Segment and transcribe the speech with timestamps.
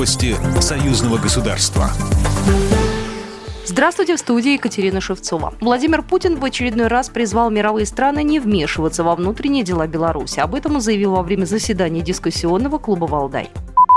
[0.00, 1.90] Новости союзного государства.
[3.66, 5.52] Здравствуйте, в студии Екатерина Шевцова.
[5.60, 10.40] Владимир Путин в очередной раз призвал мировые страны не вмешиваться во внутренние дела Беларуси.
[10.40, 13.50] Об этом он заявил во время заседания дискуссионного клуба «Валдай».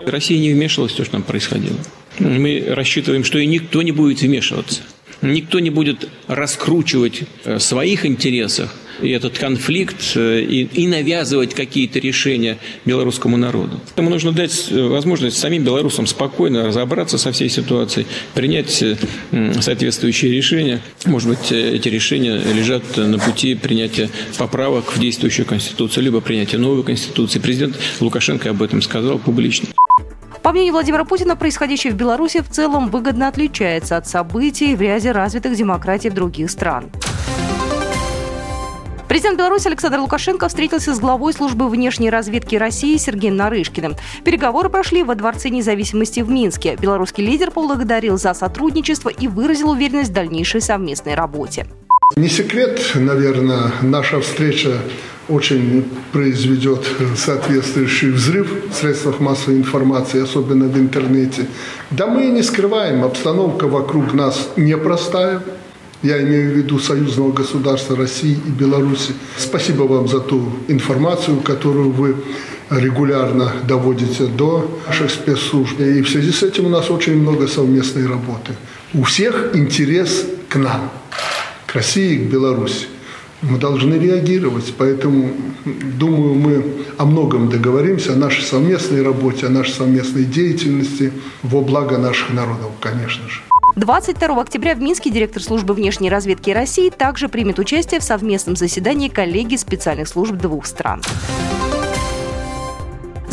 [0.05, 1.77] Россия не вмешивалась в то, что там происходило.
[2.19, 4.81] Мы рассчитываем, что и никто не будет вмешиваться.
[5.21, 11.99] Никто не будет раскручивать э, своих интересах и этот конфликт э, и, и навязывать какие-то
[11.99, 13.79] решения белорусскому народу.
[13.87, 18.83] Поэтому нужно дать э, возможность самим белорусам спокойно разобраться со всей ситуацией, принять
[19.59, 20.81] соответствующие решения.
[21.05, 26.83] Может быть, эти решения лежат на пути принятия поправок в действующую Конституцию, либо принятия новой
[26.83, 27.39] Конституции.
[27.39, 29.69] Президент Лукашенко об этом сказал публично.
[30.43, 35.13] По мнению Владимира Путина, происходящее в Беларуси в целом выгодно отличается от событий в ряде
[35.13, 36.91] развитых демократий других стран.
[39.13, 43.93] Президент Беларуси Александр Лукашенко встретился с главой службы внешней разведки России Сергеем Нарышкиным.
[44.23, 46.75] Переговоры прошли во Дворце независимости в Минске.
[46.81, 51.67] Белорусский лидер поблагодарил за сотрудничество и выразил уверенность в дальнейшей совместной работе.
[52.15, 54.79] Не секрет, наверное, наша встреча
[55.29, 56.83] очень произведет
[57.15, 61.45] соответствующий взрыв в средствах массовой информации, особенно в интернете.
[61.91, 65.43] Да мы и не скрываем, обстановка вокруг нас непростая.
[66.03, 69.13] Я имею в виду союзного государства России и Беларуси.
[69.37, 72.15] Спасибо вам за ту информацию, которую вы
[72.69, 75.79] регулярно доводите до наших спецслужб.
[75.79, 78.53] И в связи с этим у нас очень много совместной работы.
[78.93, 80.91] У всех интерес к нам,
[81.67, 82.87] к России и к Беларуси.
[83.41, 85.31] Мы должны реагировать, поэтому,
[85.99, 86.63] думаю, мы
[86.97, 92.71] о многом договоримся, о нашей совместной работе, о нашей совместной деятельности во благо наших народов,
[92.81, 93.41] конечно же.
[93.75, 99.09] 22 октября в Минске директор службы внешней разведки России также примет участие в совместном заседании
[99.09, 101.01] коллеги специальных служб двух стран.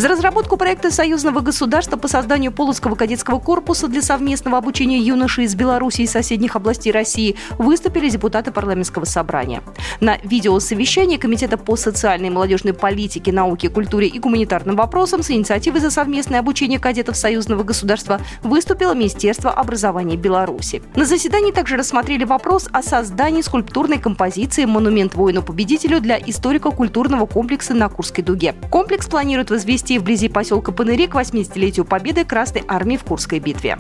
[0.01, 5.55] За разработку проекта союзного государства по созданию Полоцкого кадетского корпуса для совместного обучения юношей из
[5.55, 9.63] Беларуси и соседних областей России выступили депутаты парламентского собрания.
[10.01, 15.81] На видеосовещании Комитета по социальной и молодежной политике, науке, культуре и гуманитарным вопросам с инициативой
[15.81, 20.83] за совместное обучение кадетов союзного государства выступило Министерство образования Беларуси.
[20.97, 27.91] На заседании также рассмотрели вопрос о создании скульптурной композиции «Монумент воину-победителю» для историко-культурного комплекса на
[27.91, 28.55] Курской дуге.
[28.71, 33.79] Комплекс планирует возвести провести вблизи поселка Паныри к 80-летию победы Красной Армии в Курской битве.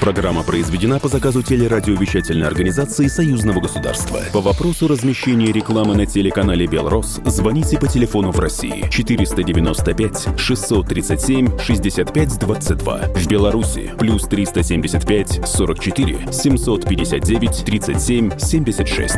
[0.00, 4.20] Программа произведена по заказу телерадиовещательной организации Союзного государства.
[4.32, 12.38] По вопросу размещения рекламы на телеканале «Белрос» звоните по телефону в России 495 637 65
[12.38, 12.98] 22.
[13.14, 19.16] В Беларуси плюс 375 44 759 37 76.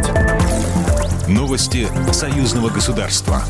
[1.29, 3.43] Новости Союзного государства.